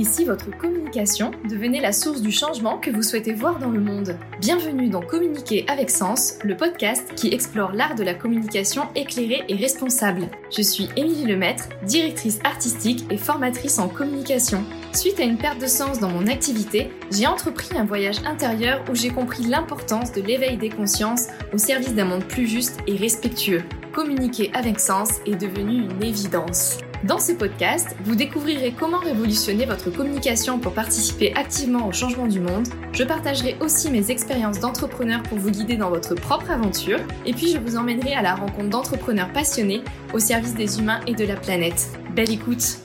[0.00, 4.18] Si votre communication devenait la source du changement que vous souhaitez voir dans le monde
[4.40, 9.54] Bienvenue dans Communiquer avec Sens, le podcast qui explore l'art de la communication éclairée et
[9.54, 10.28] responsable.
[10.50, 14.64] Je suis Émilie Lemaître, directrice artistique et formatrice en communication.
[14.92, 18.94] Suite à une perte de sens dans mon activité, j'ai entrepris un voyage intérieur où
[18.94, 23.62] j'ai compris l'importance de l'éveil des consciences au service d'un monde plus juste et respectueux.
[23.92, 26.78] Communiquer avec sens est devenu une évidence.
[27.04, 32.38] Dans ce podcast, vous découvrirez comment révolutionner votre communication pour participer activement au changement du
[32.38, 32.68] monde.
[32.92, 37.00] Je partagerai aussi mes expériences d'entrepreneur pour vous guider dans votre propre aventure.
[37.26, 39.82] Et puis je vous emmènerai à la rencontre d'entrepreneurs passionnés
[40.14, 41.88] au service des humains et de la planète.
[42.14, 42.78] Belle écoute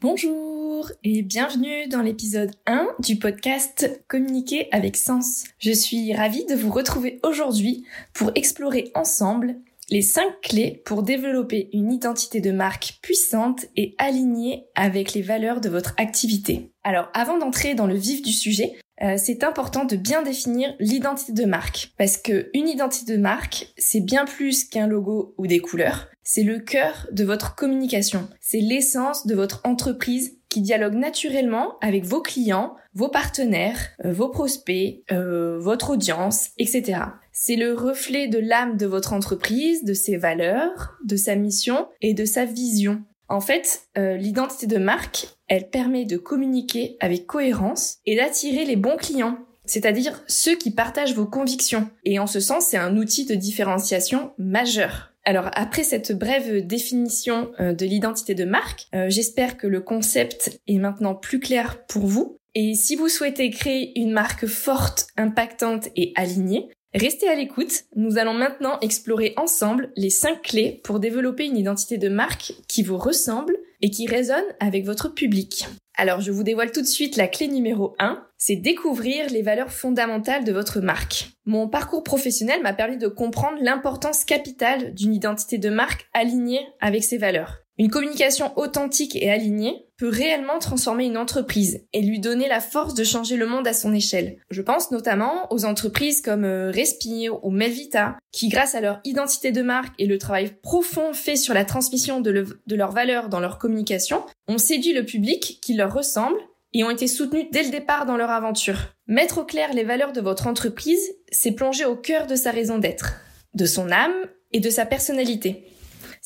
[0.00, 5.44] Bonjour et bienvenue dans l'épisode 1 du podcast Communiquer avec sens.
[5.60, 9.54] Je suis ravie de vous retrouver aujourd'hui pour explorer ensemble
[9.90, 15.60] les 5 clés pour développer une identité de marque puissante et alignée avec les valeurs
[15.60, 16.72] de votre activité.
[16.82, 21.32] Alors avant d'entrer dans le vif du sujet, euh, c'est important de bien définir l'identité
[21.32, 25.60] de marque parce que une identité de marque, c'est bien plus qu'un logo ou des
[25.60, 31.78] couleurs, c'est le cœur de votre communication, c'est l'essence de votre entreprise qui dialogue naturellement
[31.80, 37.00] avec vos clients, vos partenaires, euh, vos prospects, euh, votre audience, etc.
[37.40, 42.12] C'est le reflet de l'âme de votre entreprise, de ses valeurs, de sa mission et
[42.12, 43.04] de sa vision.
[43.28, 48.74] En fait, euh, l'identité de marque, elle permet de communiquer avec cohérence et d'attirer les
[48.74, 51.88] bons clients, c'est-à-dire ceux qui partagent vos convictions.
[52.04, 55.12] Et en ce sens, c'est un outil de différenciation majeur.
[55.24, 60.60] Alors après cette brève définition euh, de l'identité de marque, euh, j'espère que le concept
[60.66, 62.38] est maintenant plus clair pour vous.
[62.56, 68.16] Et si vous souhaitez créer une marque forte, impactante et alignée, Restez à l'écoute, nous
[68.16, 72.96] allons maintenant explorer ensemble les 5 clés pour développer une identité de marque qui vous
[72.96, 75.66] ressemble et qui résonne avec votre public.
[75.98, 79.72] Alors je vous dévoile tout de suite la clé numéro 1, c'est découvrir les valeurs
[79.72, 81.30] fondamentales de votre marque.
[81.44, 87.04] Mon parcours professionnel m'a permis de comprendre l'importance capitale d'une identité de marque alignée avec
[87.04, 87.58] ses valeurs.
[87.76, 92.94] Une communication authentique et alignée peut réellement transformer une entreprise et lui donner la force
[92.94, 94.38] de changer le monde à son échelle.
[94.50, 99.50] Je pense notamment aux entreprises comme euh, Respire ou Melvita, qui grâce à leur identité
[99.50, 103.40] de marque et le travail profond fait sur la transmission de, de leurs valeurs dans
[103.40, 106.38] leur communication, ont séduit le public qui leur ressemble
[106.74, 108.78] et ont été soutenus dès le départ dans leur aventure.
[109.06, 112.78] Mettre au clair les valeurs de votre entreprise, c'est plonger au cœur de sa raison
[112.78, 113.14] d'être,
[113.54, 114.14] de son âme
[114.52, 115.64] et de sa personnalité.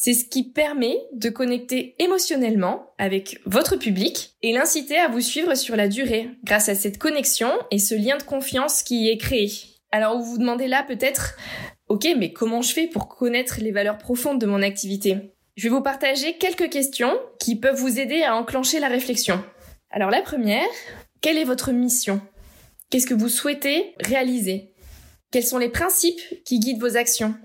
[0.05, 5.55] C'est ce qui permet de connecter émotionnellement avec votre public et l'inciter à vous suivre
[5.55, 9.17] sur la durée grâce à cette connexion et ce lien de confiance qui y est
[9.17, 9.53] créé.
[9.93, 11.37] Alors vous vous demandez là peut-être,
[11.87, 15.37] ok, mais comment je fais pour connaître les valeurs profondes de mon activité?
[15.55, 19.41] Je vais vous partager quelques questions qui peuvent vous aider à enclencher la réflexion.
[19.89, 20.67] Alors la première,
[21.21, 22.21] quelle est votre mission?
[22.91, 24.75] Qu'est-ce que vous souhaitez réaliser?
[25.31, 27.37] Quels sont les principes qui guident vos actions?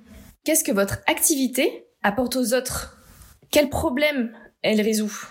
[0.43, 2.97] Qu'est-ce que votre activité apporte aux autres
[3.51, 4.31] Quels problèmes
[4.61, 5.27] elle résout?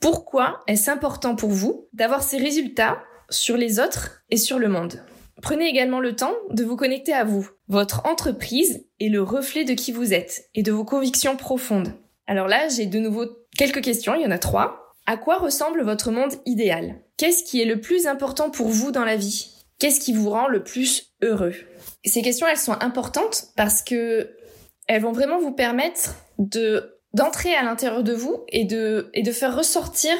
[0.00, 5.02] Pourquoi est-ce important pour vous d'avoir ces résultats sur les autres et sur le monde?
[5.42, 7.48] Prenez également le temps de vous connecter à vous.
[7.68, 11.92] Votre entreprise est le reflet de qui vous êtes et de vos convictions profondes.
[12.26, 13.26] Alors là, j'ai de nouveau
[13.58, 14.94] quelques questions, il y en a trois.
[15.04, 17.02] À quoi ressemble votre monde idéal?
[17.18, 19.52] Qu'est-ce qui est le plus important pour vous dans la vie?
[19.78, 21.54] Qu'est-ce qui vous rend le plus heureux?
[22.04, 24.35] Ces questions, elles sont importantes parce que
[24.86, 29.32] elles vont vraiment vous permettre de d'entrer à l'intérieur de vous et de et de
[29.32, 30.12] faire ressortir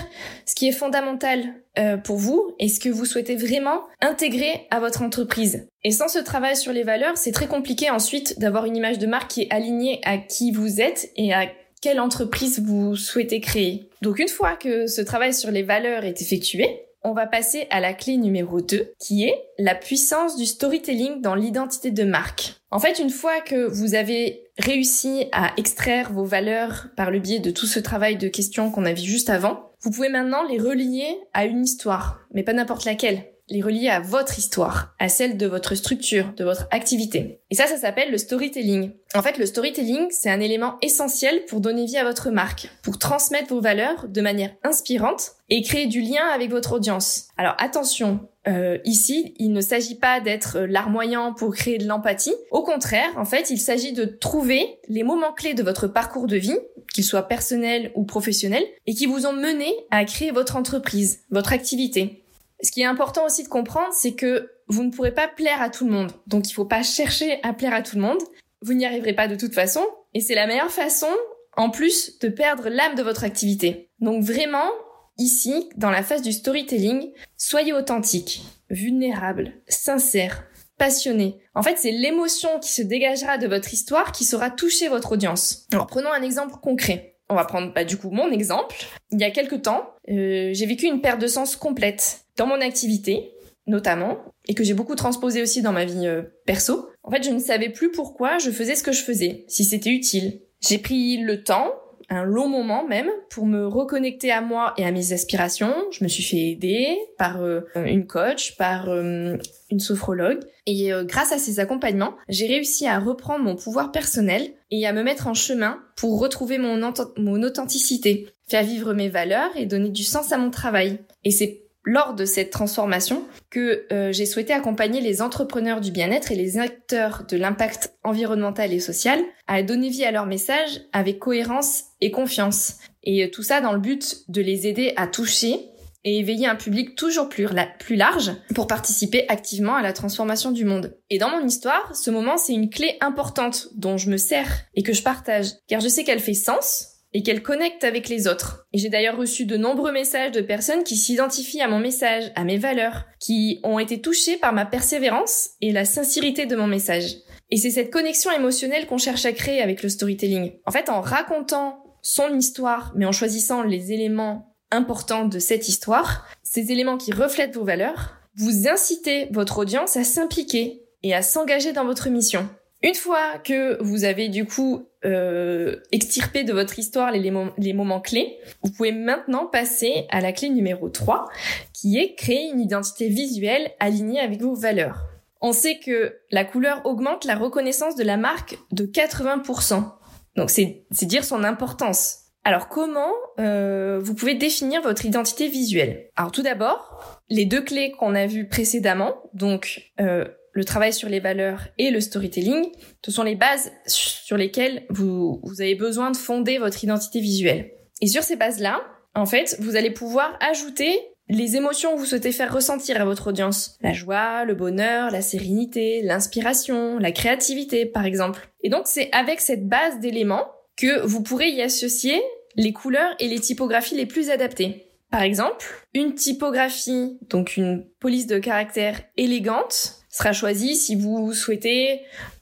[0.47, 1.45] ce qui est fondamental
[1.79, 5.69] euh, pour vous et ce que vous souhaitez vraiment intégrer à votre entreprise.
[5.85, 9.07] Et sans ce travail sur les valeurs, c'est très compliqué ensuite d'avoir une image de
[9.07, 11.47] marque qui est alignée à qui vous êtes et à
[11.83, 13.91] quelle entreprise vous souhaitez créer.
[14.01, 17.79] Donc une fois que ce travail sur les valeurs est effectué, on va passer à
[17.79, 22.55] la clé numéro 2, qui est la puissance du storytelling dans l'identité de marque.
[22.71, 27.41] En fait, une fois que vous avez réussi à extraire vos valeurs par le biais
[27.41, 30.59] de tout ce travail de questions qu'on a vu juste avant, vous pouvez maintenant les
[30.59, 35.37] relier à une histoire, mais pas n'importe laquelle les relier à votre histoire, à celle
[35.37, 37.41] de votre structure, de votre activité.
[37.51, 38.91] Et ça, ça s'appelle le storytelling.
[39.15, 42.99] En fait, le storytelling, c'est un élément essentiel pour donner vie à votre marque, pour
[42.99, 47.29] transmettre vos valeurs de manière inspirante et créer du lien avec votre audience.
[47.37, 52.35] Alors attention, euh, ici, il ne s'agit pas d'être larmoyant pour créer de l'empathie.
[52.51, 56.37] Au contraire, en fait, il s'agit de trouver les moments clés de votre parcours de
[56.37, 56.59] vie,
[56.93, 61.53] qu'ils soient personnels ou professionnels, et qui vous ont mené à créer votre entreprise, votre
[61.53, 62.23] activité.
[62.63, 65.71] Ce qui est important aussi de comprendre, c'est que vous ne pourrez pas plaire à
[65.71, 66.13] tout le monde.
[66.27, 68.19] Donc il faut pas chercher à plaire à tout le monde.
[68.63, 69.85] Vous n'y arriverez pas de toute façon.
[70.15, 71.11] Et c'est la meilleure façon,
[71.57, 73.91] en plus, de perdre l'âme de votre activité.
[74.01, 74.71] Donc vraiment,
[75.19, 80.45] Ici, dans la phase du storytelling, soyez authentique, vulnérable, sincère,
[80.77, 81.39] passionné.
[81.55, 85.67] En fait, c'est l'émotion qui se dégagera de votre histoire qui saura toucher votre audience.
[85.73, 87.17] Alors prenons un exemple concret.
[87.29, 88.77] On va prendre bah, du coup mon exemple.
[89.11, 92.61] Il y a quelques temps, euh, j'ai vécu une perte de sens complète dans mon
[92.61, 93.33] activité,
[93.67, 96.91] notamment, et que j'ai beaucoup transposé aussi dans ma vie euh, perso.
[97.03, 99.91] En fait, je ne savais plus pourquoi je faisais ce que je faisais, si c'était
[99.91, 100.43] utile.
[100.61, 101.73] J'ai pris le temps
[102.09, 105.75] un long moment même pour me reconnecter à moi et à mes aspirations.
[105.91, 109.37] Je me suis fait aider par euh, une coach, par euh,
[109.71, 110.41] une sophrologue.
[110.67, 114.93] Et euh, grâce à ces accompagnements, j'ai réussi à reprendre mon pouvoir personnel et à
[114.93, 119.91] me mettre en chemin pour retrouver mon, mon authenticité, faire vivre mes valeurs et donner
[119.91, 120.99] du sens à mon travail.
[121.25, 126.33] Et c'est lors de cette transformation que euh, j'ai souhaité accompagner les entrepreneurs du bien-être
[126.33, 131.21] et les acteurs de l'impact environnemental et social à donner vie à leur message avec
[131.21, 132.79] cohérence et confiance.
[133.05, 135.71] Et euh, tout ça dans le but de les aider à toucher
[136.05, 137.49] et éveiller un public toujours plus,
[137.79, 140.97] plus large pour participer activement à la transformation du monde.
[141.11, 144.83] Et dans mon histoire, ce moment, c'est une clé importante dont je me sers et
[144.83, 148.67] que je partage, car je sais qu'elle fait sens et qu'elle connecte avec les autres.
[148.75, 152.59] J'ai d'ailleurs reçu de nombreux messages de personnes qui s'identifient à mon message, à mes
[152.59, 157.17] valeurs, qui ont été touchées par ma persévérance et la sincérité de mon message.
[157.51, 160.59] Et c'est cette connexion émotionnelle qu'on cherche à créer avec le storytelling.
[160.67, 166.27] En fait, en racontant son histoire, mais en choisissant les éléments importants de cette histoire,
[166.43, 171.73] ces éléments qui reflètent vos valeurs, vous incitez votre audience à s'impliquer et à s'engager
[171.73, 172.47] dans votre mission.
[172.83, 177.31] Une fois que vous avez du coup euh, extirpé de votre histoire les,
[177.73, 181.27] moments clés, vous pouvez maintenant passer à la clé numéro 3,
[181.73, 185.07] qui est créer une identité visuelle alignée avec vos valeurs.
[185.41, 189.93] On sait que la couleur augmente la reconnaissance de la marque de 80%.
[190.37, 192.27] Donc c'est dire son importance.
[192.45, 196.11] Alors comment euh, vous pouvez définir votre identité visuelle?
[196.15, 200.27] Alors tout d'abord, les deux clés qu'on a vues précédemment, donc euh,
[200.57, 202.71] le travail sur les valeurs et le storytelling,
[203.05, 207.73] ce sont les bases sur lesquelles vous, avez besoin de fonder votre identité visuelle.
[208.01, 208.83] Et sur ces bases-là,
[209.15, 210.99] en fait, vous allez pouvoir ajouter
[211.29, 213.77] les émotions que vous souhaitez faire ressentir à votre audience.
[213.83, 218.49] La joie, le bonheur, la sérénité, l'inspiration, la créativité, par exemple.
[218.63, 220.47] Et donc, c'est avec cette base d'éléments
[220.79, 222.23] que vous pourrez y associer
[222.55, 224.87] les couleurs et les typographies les plus adaptées.
[225.11, 232.01] Par exemple, une typographie, donc une police de caractère élégante, sera choisie si vous souhaitez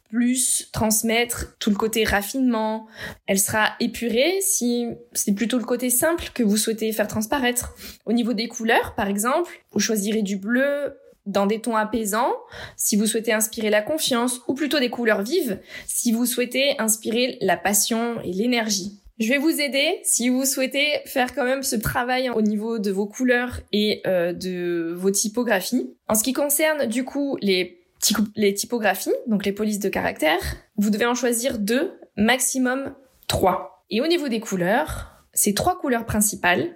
[0.09, 2.87] plus transmettre tout le côté raffinement.
[3.26, 7.75] Elle sera épurée si c'est plutôt le côté simple que vous souhaitez faire transparaître.
[8.06, 12.35] Au niveau des couleurs, par exemple, vous choisirez du bleu dans des tons apaisants
[12.76, 17.38] si vous souhaitez inspirer la confiance ou plutôt des couleurs vives si vous souhaitez inspirer
[17.41, 19.00] la passion et l'énergie.
[19.19, 22.90] Je vais vous aider si vous souhaitez faire quand même ce travail au niveau de
[22.90, 25.94] vos couleurs et euh, de vos typographies.
[26.08, 27.84] En ce qui concerne du coup les,
[28.34, 30.40] les typographies, donc les polices de caractère,
[30.76, 32.93] vous devez en choisir deux, maximum
[33.28, 33.84] trois.
[33.88, 36.75] Et au niveau des couleurs, c'est trois couleurs principales.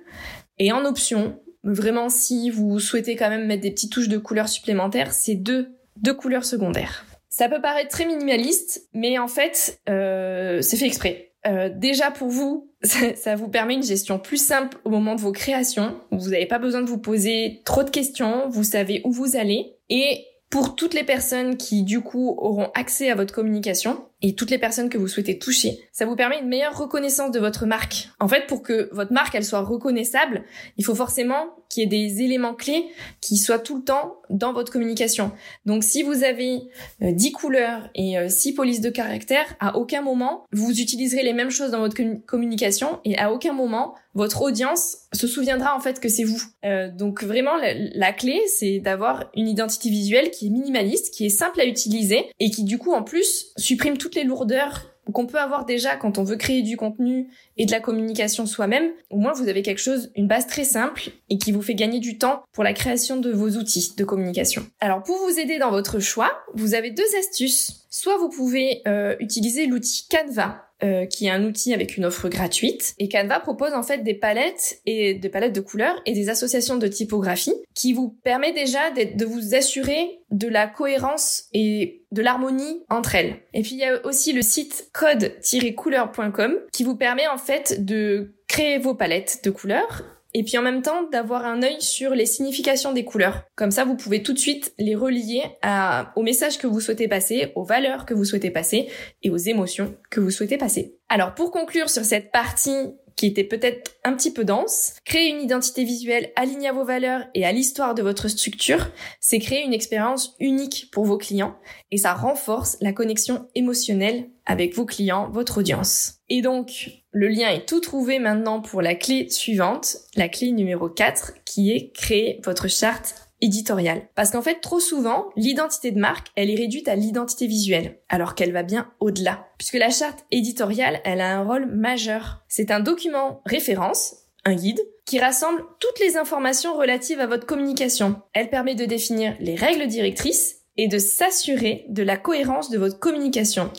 [0.60, 4.48] Et en option, vraiment si vous souhaitez quand même mettre des petites touches de couleurs
[4.48, 7.04] supplémentaires, c'est deux, deux couleurs secondaires.
[7.28, 11.27] Ça peut paraître très minimaliste, mais en fait, euh, c'est fait exprès.
[11.46, 15.32] Euh, déjà pour vous, ça, vous permet une gestion plus simple au moment de vos
[15.32, 16.00] créations.
[16.10, 19.76] Vous n'avez pas besoin de vous poser trop de questions, vous savez où vous allez.
[19.88, 24.50] Et pour toutes les personnes qui du coup auront accès à votre communication et toutes
[24.50, 25.80] les personnes que vous souhaitez toucher.
[25.92, 28.08] Ça vous permet une meilleure reconnaissance de votre marque.
[28.20, 30.44] En fait, pour que votre marque elle soit reconnaissable,
[30.76, 32.86] il faut forcément qu'il y ait des éléments clés
[33.20, 35.32] qui soient tout le temps dans votre communication.
[35.66, 36.60] Donc si vous avez
[37.00, 41.32] 10 euh, couleurs et 6 euh, polices de caractère, à aucun moment vous utiliserez les
[41.32, 41.96] mêmes choses dans votre
[42.26, 46.42] communication et à aucun moment votre audience se souviendra en fait que c'est vous.
[46.64, 51.30] Euh, donc vraiment la, clé c'est d'avoir une identité visuelle qui est minimaliste, qui est
[51.30, 55.64] simple à utiliser et qui du coup en plus supprime les lourdeurs qu'on peut avoir
[55.64, 59.48] déjà quand on veut créer du contenu et de la communication soi-même, au moins vous
[59.48, 62.64] avez quelque chose, une base très simple et qui vous fait gagner du temps pour
[62.64, 64.66] la création de vos outils de communication.
[64.80, 67.86] Alors pour vous aider dans votre choix, vous avez deux astuces.
[67.90, 72.28] Soit vous pouvez euh, utiliser l'outil Canva euh, qui est un outil avec une offre
[72.28, 72.94] gratuite.
[72.98, 76.76] Et Canva propose en fait des palettes et des palettes de couleurs et des associations
[76.76, 82.84] de typographie qui vous permet déjà de vous assurer de la cohérence et de l'harmonie
[82.90, 83.36] entre elles.
[83.54, 88.34] Et puis il y a aussi le site code-couleur.com qui vous permet en fait de
[88.46, 90.04] créer vos palettes de couleurs
[90.38, 93.42] et puis en même temps d'avoir un œil sur les significations des couleurs.
[93.56, 97.08] Comme ça, vous pouvez tout de suite les relier à, au message que vous souhaitez
[97.08, 98.86] passer, aux valeurs que vous souhaitez passer
[99.24, 100.94] et aux émotions que vous souhaitez passer.
[101.08, 104.92] Alors pour conclure sur cette partie qui était peut-être un petit peu dense.
[105.04, 109.40] Créer une identité visuelle alignée à vos valeurs et à l'histoire de votre structure, c'est
[109.40, 111.56] créer une expérience unique pour vos clients
[111.90, 116.14] et ça renforce la connexion émotionnelle avec vos clients, votre audience.
[116.28, 120.88] Et donc, le lien est tout trouvé maintenant pour la clé suivante, la clé numéro
[120.88, 124.08] 4, qui est créer votre charte éditoriale.
[124.14, 128.34] Parce qu'en fait, trop souvent, l'identité de marque, elle est réduite à l'identité visuelle, alors
[128.34, 129.46] qu'elle va bien au-delà.
[129.58, 132.42] Puisque la charte éditoriale, elle a un rôle majeur.
[132.48, 138.20] C'est un document référence, un guide, qui rassemble toutes les informations relatives à votre communication.
[138.32, 142.98] Elle permet de définir les règles directrices et de s'assurer de la cohérence de votre
[142.98, 143.70] communication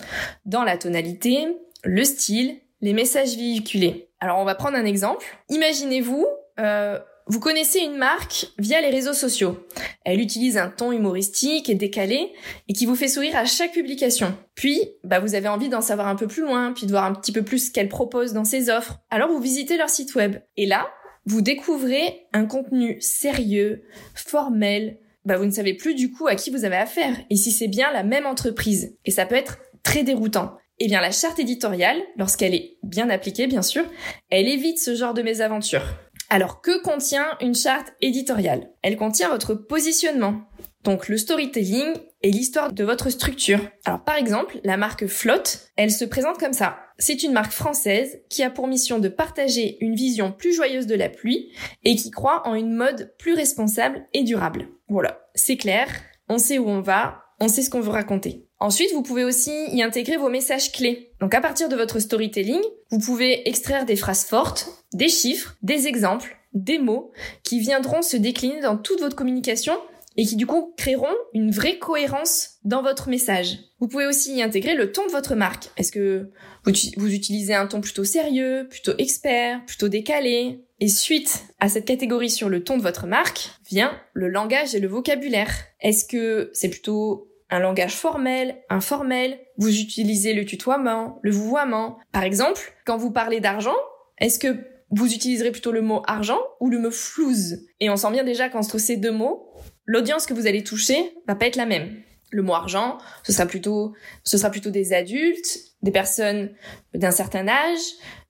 [0.45, 1.47] dans la tonalité,
[1.83, 4.09] le style, les messages véhiculés.
[4.19, 5.25] Alors on va prendre un exemple.
[5.49, 6.27] Imaginez-vous,
[6.59, 9.65] euh, vous connaissez une marque via les réseaux sociaux.
[10.03, 12.33] Elle utilise un ton humoristique et décalé
[12.67, 14.35] et qui vous fait sourire à chaque publication.
[14.55, 17.13] Puis, bah, vous avez envie d'en savoir un peu plus loin, puis de voir un
[17.13, 18.99] petit peu plus ce qu'elle propose dans ses offres.
[19.09, 20.37] Alors vous visitez leur site web.
[20.57, 20.89] Et là,
[21.25, 23.83] vous découvrez un contenu sérieux,
[24.15, 24.97] formel.
[25.25, 27.67] Bah, vous ne savez plus du coup à qui vous avez affaire et si c'est
[27.67, 28.95] bien la même entreprise.
[29.05, 30.57] Et ça peut être très déroutant.
[30.79, 33.83] Eh bien, la charte éditoriale, lorsqu'elle est bien appliquée, bien sûr,
[34.29, 35.83] elle évite ce genre de mésaventures.
[36.29, 38.69] Alors, que contient une charte éditoriale?
[38.81, 40.43] Elle contient votre positionnement,
[40.83, 41.87] donc le storytelling
[42.21, 43.59] et l'histoire de votre structure.
[43.85, 46.77] Alors par exemple, la marque Flotte, elle se présente comme ça.
[46.97, 50.95] C'est une marque française qui a pour mission de partager une vision plus joyeuse de
[50.95, 51.51] la pluie
[51.83, 54.67] et qui croit en une mode plus responsable et durable.
[54.89, 55.87] Voilà, c'est clair,
[56.27, 58.45] on sait où on va, on sait ce qu'on veut raconter.
[58.59, 61.13] Ensuite, vous pouvez aussi y intégrer vos messages clés.
[61.21, 62.61] Donc à partir de votre storytelling,
[62.91, 67.11] vous pouvez extraire des phrases fortes, des chiffres, des exemples, des mots
[67.43, 69.73] qui viendront se décliner dans toute votre communication
[70.19, 73.57] et qui du coup créeront une vraie cohérence dans votre message.
[73.79, 75.69] Vous pouvez aussi y intégrer le ton de votre marque.
[75.77, 76.29] Est-ce que
[76.65, 80.59] vous, vous, utilisez un ton plutôt sérieux, plutôt expert, plutôt décalé?
[80.81, 84.81] Et suite à cette catégorie sur le ton de votre marque vient le langage et
[84.81, 85.53] le vocabulaire.
[85.79, 91.97] Est-ce que c'est plutôt un langage formel, informel, vous utilisez le tutoiement, le vouvoiement.
[92.11, 93.75] Par exemple, quand vous parlez d'argent,
[94.17, 94.57] est-ce que
[94.91, 97.67] vous utiliserez plutôt le mot argent ou le mot flouze?
[97.79, 99.49] Et on sent bien déjà qu'entre ces deux mots,
[99.89, 102.03] l'audience que vous allez toucher va pas être la même.
[102.29, 103.93] Le mot argent, ce sera plutôt,
[104.23, 106.51] ce sera plutôt des adultes, des personnes
[106.93, 107.79] d'un certain âge,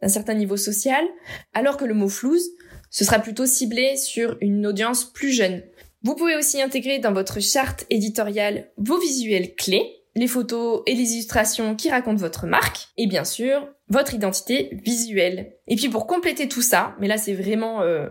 [0.01, 1.03] d'un certain niveau social,
[1.53, 2.47] alors que le mot flouze,
[2.89, 5.61] ce sera plutôt ciblé sur une audience plus jeune.
[6.01, 11.13] Vous pouvez aussi intégrer dans votre charte éditoriale vos visuels clés, les photos et les
[11.13, 15.53] illustrations qui racontent votre marque, et bien sûr votre identité visuelle.
[15.67, 18.07] Et puis pour compléter tout ça, mais là c'est vraiment, euh,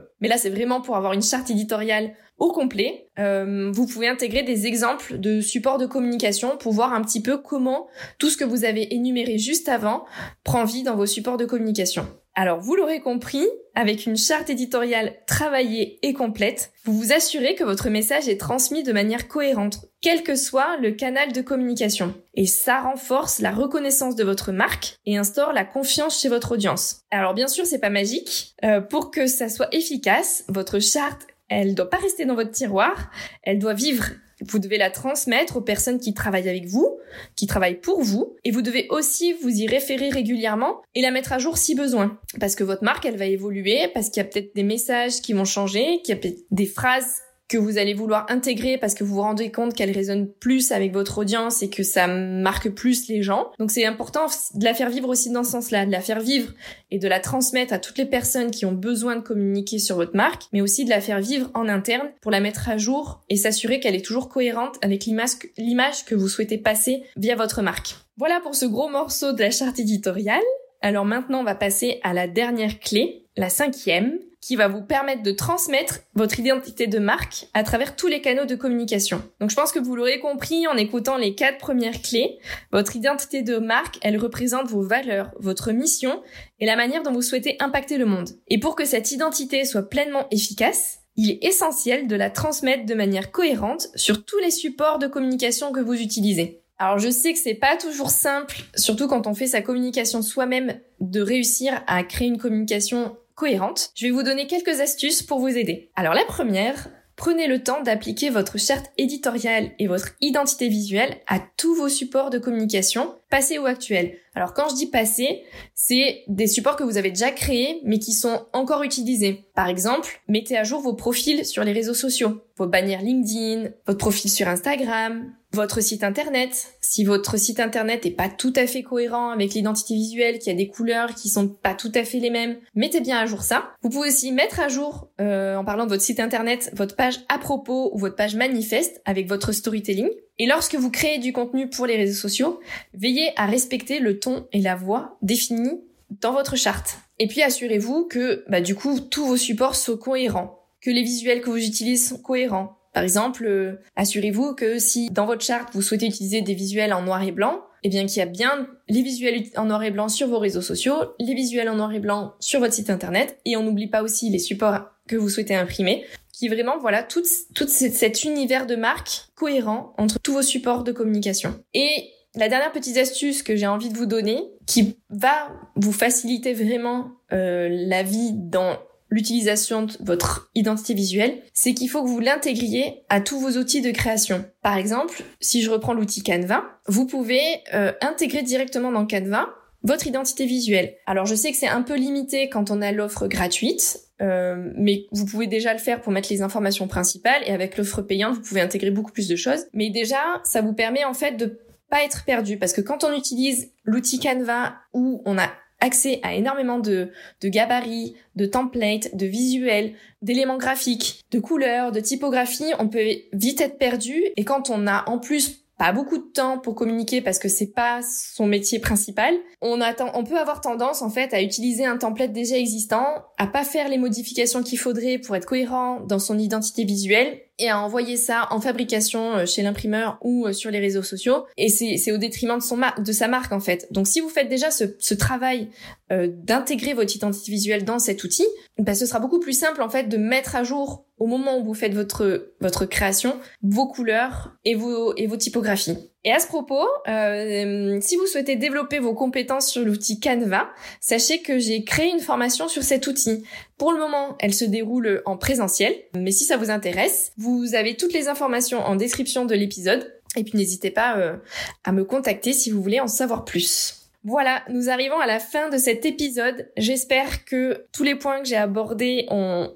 [0.84, 5.76] pour avoir une charte éditoriale au complet, euh, vous pouvez intégrer des exemples de supports
[5.76, 7.88] de communication pour voir un petit peu comment
[8.18, 10.04] tout ce que vous avez énuméré juste avant
[10.44, 12.06] prend vie dans vos supports de communication.
[12.34, 17.64] Alors, vous l'aurez compris, avec une charte éditoriale travaillée et complète, vous vous assurez que
[17.64, 22.14] votre message est transmis de manière cohérente, quel que soit le canal de communication.
[22.34, 27.00] Et ça renforce la reconnaissance de votre marque et instaure la confiance chez votre audience.
[27.10, 28.54] Alors bien sûr, c'est pas magique.
[28.64, 33.10] Euh, pour que ça soit efficace, votre charte elle doit pas rester dans votre tiroir,
[33.42, 34.04] elle doit vivre.
[34.46, 37.00] Vous devez la transmettre aux personnes qui travaillent avec vous,
[37.34, 41.32] qui travaillent pour vous, et vous devez aussi vous y référer régulièrement et la mettre
[41.32, 42.20] à jour si besoin.
[42.38, 45.32] Parce que votre marque, elle va évoluer, parce qu'il y a peut-être des messages qui
[45.32, 49.04] vont changer, qu'il y a peut-être des phrases que vous allez vouloir intégrer parce que
[49.04, 53.08] vous vous rendez compte qu'elle résonne plus avec votre audience et que ça marque plus
[53.08, 53.50] les gens.
[53.58, 56.52] Donc c'est important de la faire vivre aussi dans ce sens-là, de la faire vivre
[56.90, 60.14] et de la transmettre à toutes les personnes qui ont besoin de communiquer sur votre
[60.14, 63.36] marque, mais aussi de la faire vivre en interne pour la mettre à jour et
[63.36, 67.96] s'assurer qu'elle est toujours cohérente avec l'image que vous souhaitez passer via votre marque.
[68.18, 70.42] Voilà pour ce gros morceau de la charte éditoriale.
[70.82, 75.22] Alors maintenant, on va passer à la dernière clé, la cinquième, qui va vous permettre
[75.22, 79.22] de transmettre votre identité de marque à travers tous les canaux de communication.
[79.40, 82.38] Donc je pense que vous l'aurez compris en écoutant les quatre premières clés.
[82.72, 86.22] Votre identité de marque, elle représente vos valeurs, votre mission
[86.60, 88.30] et la manière dont vous souhaitez impacter le monde.
[88.48, 92.94] Et pour que cette identité soit pleinement efficace, il est essentiel de la transmettre de
[92.94, 96.62] manière cohérente sur tous les supports de communication que vous utilisez.
[96.78, 100.80] Alors je sais que c'est pas toujours simple, surtout quand on fait sa communication soi-même,
[101.00, 105.56] de réussir à créer une communication cohérente, je vais vous donner quelques astuces pour vous
[105.56, 105.90] aider.
[105.94, 111.38] Alors la première, prenez le temps d'appliquer votre charte éditoriale et votre identité visuelle à
[111.56, 114.16] tous vos supports de communication passé ou actuel.
[114.34, 115.42] Alors quand je dis passé,
[115.74, 119.44] c'est des supports que vous avez déjà créés mais qui sont encore utilisés.
[119.54, 123.98] Par exemple, mettez à jour vos profils sur les réseaux sociaux, vos bannières LinkedIn, votre
[123.98, 126.74] profil sur Instagram, votre site internet.
[126.80, 130.54] Si votre site internet est pas tout à fait cohérent avec l'identité visuelle, qu'il y
[130.54, 133.42] a des couleurs qui sont pas tout à fait les mêmes, mettez bien à jour
[133.42, 133.70] ça.
[133.82, 137.20] Vous pouvez aussi mettre à jour, euh, en parlant de votre site internet, votre page
[137.28, 140.08] à propos ou votre page manifeste avec votre storytelling.
[140.38, 142.60] Et lorsque vous créez du contenu pour les réseaux sociaux,
[142.94, 145.80] veillez à respecter le ton et la voix définis
[146.20, 146.98] dans votre charte.
[147.18, 151.40] Et puis assurez-vous que, bah, du coup, tous vos supports sont cohérents, que les visuels
[151.40, 152.78] que vous utilisez sont cohérents.
[152.94, 157.02] Par exemple, euh, assurez-vous que si dans votre charte vous souhaitez utiliser des visuels en
[157.02, 160.08] noir et blanc, eh bien qu'il y a bien les visuels en noir et blanc
[160.08, 163.56] sur vos réseaux sociaux, les visuels en noir et blanc sur votre site internet, et
[163.56, 166.04] on n'oublie pas aussi les supports que vous souhaitez imprimer
[166.38, 167.22] qui vraiment voilà tout,
[167.54, 171.58] tout cet univers de marque cohérent entre tous vos supports de communication.
[171.74, 176.52] Et la dernière petite astuce que j'ai envie de vous donner, qui va vous faciliter
[176.52, 178.76] vraiment euh, la vie dans
[179.10, 183.80] l'utilisation de votre identité visuelle, c'est qu'il faut que vous l'intégriez à tous vos outils
[183.80, 184.44] de création.
[184.62, 187.42] Par exemple, si je reprends l'outil Canva, vous pouvez
[187.74, 189.48] euh, intégrer directement dans Canva
[189.82, 190.94] votre identité visuelle.
[191.06, 195.06] Alors je sais que c'est un peu limité quand on a l'offre gratuite, euh, mais
[195.12, 198.42] vous pouvez déjà le faire pour mettre les informations principales et avec l'offre payante, vous
[198.42, 199.66] pouvez intégrer beaucoup plus de choses.
[199.72, 201.60] Mais déjà, ça vous permet en fait de
[201.90, 205.48] pas être perdu parce que quand on utilise l'outil Canva où on a
[205.80, 212.00] accès à énormément de, de gabarits, de templates, de visuels, d'éléments graphiques, de couleurs, de
[212.00, 216.24] typographie, on peut vite être perdu et quand on a en plus pas beaucoup de
[216.24, 220.60] temps pour communiquer parce que c'est pas son métier principal, on attend, on peut avoir
[220.60, 223.06] tendance en fait à utiliser un template déjà existant,
[223.38, 227.68] à pas faire les modifications qu'il faudrait pour être cohérent dans son identité visuelle et
[227.68, 231.46] à envoyer ça en fabrication euh, chez l'imprimeur ou euh, sur les réseaux sociaux.
[231.56, 233.88] Et c'est au détriment de, son de sa marque en fait.
[233.90, 235.68] Donc si vous faites déjà ce, travail
[236.12, 238.46] euh, d'intégrer votre identité visuelle dans cet outil,
[238.78, 241.64] bah, ce sera beaucoup plus simple en fait de mettre à jour au moment où
[241.64, 245.98] vous faites votre votre création vos couleurs et vos et vos typographies.
[246.24, 250.68] Et à ce propos, euh, si vous souhaitez développer vos compétences sur l'outil Canva,
[251.00, 253.44] sachez que j'ai créé une formation sur cet outil.
[253.76, 257.96] Pour le moment, elle se déroule en présentiel, mais si ça vous intéresse, vous avez
[257.96, 260.12] toutes les informations en description de l'épisode.
[260.36, 261.36] Et puis n'hésitez pas euh,
[261.84, 263.94] à me contacter si vous voulez en savoir plus.
[264.24, 266.68] Voilà, nous arrivons à la fin de cet épisode.
[266.76, 269.26] J'espère que tous les points que j'ai abordés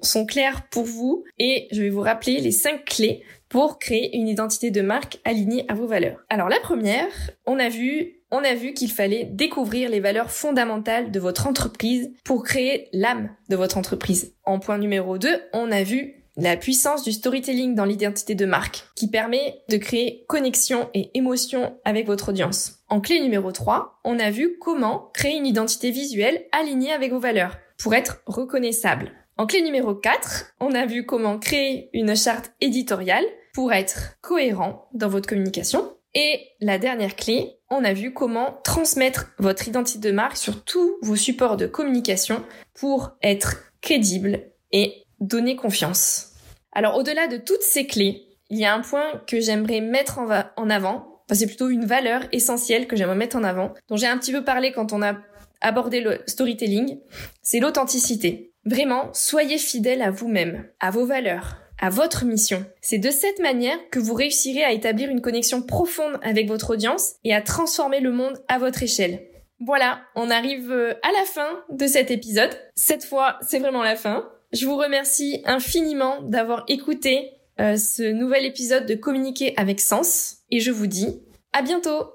[0.01, 4.27] sont clairs pour vous et je vais vous rappeler les cinq clés pour créer une
[4.27, 6.25] identité de marque alignée à vos valeurs.
[6.27, 7.11] Alors la première,
[7.45, 12.11] on a vu on a vu qu'il fallait découvrir les valeurs fondamentales de votre entreprise
[12.23, 14.33] pour créer l'âme de votre entreprise.
[14.43, 18.85] En point numéro 2, on a vu la puissance du storytelling dans l'identité de marque,
[18.95, 22.79] qui permet de créer connexion et émotion avec votre audience.
[22.89, 27.19] En clé numéro 3, on a vu comment créer une identité visuelle alignée avec vos
[27.19, 29.11] valeurs, pour être reconnaissable.
[29.37, 34.89] En clé numéro 4, on a vu comment créer une charte éditoriale pour être cohérent
[34.93, 35.95] dans votre communication.
[36.15, 40.97] Et la dernière clé, on a vu comment transmettre votre identité de marque sur tous
[41.01, 46.33] vos supports de communication pour être crédible et donner confiance.
[46.71, 50.69] Alors au-delà de toutes ces clés, il y a un point que j'aimerais mettre en,
[50.69, 54.17] avant, enfin c'est plutôt une valeur essentielle que j'aimerais mettre en avant, dont j'ai un
[54.17, 55.17] petit peu parlé quand on a
[55.61, 56.99] abordé le storytelling,
[57.41, 58.53] c'est l'authenticité.
[58.65, 62.65] Vraiment, soyez fidèle à vous-même, à vos valeurs, à votre mission.
[62.81, 67.13] C'est de cette manière que vous réussirez à établir une connexion profonde avec votre audience
[67.23, 69.27] et à transformer le monde à votre échelle.
[69.59, 72.51] Voilà, on arrive euh, à la fin de cet épisode.
[72.75, 74.29] Cette fois, c'est vraiment la fin.
[74.51, 80.59] Je vous remercie infiniment d'avoir écouté euh, ce nouvel épisode de Communiquer avec Sens et
[80.59, 81.21] je vous dis
[81.53, 82.13] à bientôt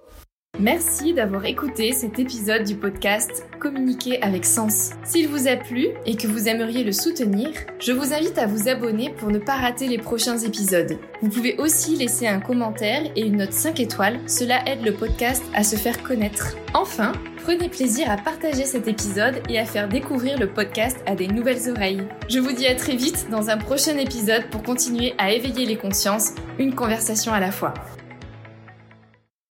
[0.61, 4.91] Merci d'avoir écouté cet épisode du podcast Communiquer avec sens.
[5.05, 8.69] S'il vous a plu et que vous aimeriez le soutenir, je vous invite à vous
[8.69, 10.99] abonner pour ne pas rater les prochains épisodes.
[11.23, 15.45] Vous pouvez aussi laisser un commentaire et une note 5 étoiles, cela aide le podcast
[15.55, 16.57] à se faire connaître.
[16.75, 17.13] Enfin,
[17.45, 21.71] prenez plaisir à partager cet épisode et à faire découvrir le podcast à des nouvelles
[21.71, 22.03] oreilles.
[22.29, 25.77] Je vous dis à très vite dans un prochain épisode pour continuer à éveiller les
[25.77, 27.75] consciences, une conversation à la fois.